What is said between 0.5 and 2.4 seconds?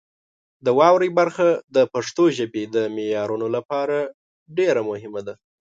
د واورئ برخه د پښتو